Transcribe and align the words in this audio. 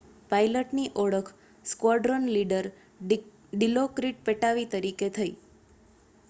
પાઇલટની 0.29 0.85
ઓળખ 1.01 1.27
squadron 1.65 2.25
leader 2.29 2.69
Dilokrit 3.03 4.25
Pattavee 4.25 4.67
તરીકે 4.73 5.13
થઈ 5.15 5.31